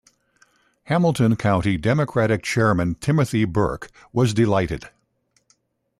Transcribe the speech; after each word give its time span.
Hamilton 0.85 1.35
County 1.35 1.77
Democratic 1.77 2.41
chairman 2.41 2.95
Timothy 2.95 3.45
Burke 3.45 3.91
was 4.11 4.33
delighted. 4.33 4.89